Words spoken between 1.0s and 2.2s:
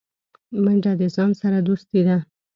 ځان سره دوستي ده